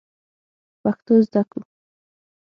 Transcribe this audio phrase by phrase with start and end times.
[0.81, 1.63] پښتو زده کوو